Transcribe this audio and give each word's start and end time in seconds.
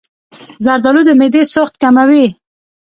زردآلو 0.65 1.01
د 1.05 1.09
معدې 1.19 1.43
سوخت 1.53 1.75
کموي. 1.81 2.25